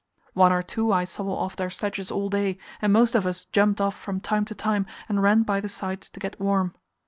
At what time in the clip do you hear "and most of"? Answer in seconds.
2.81-3.27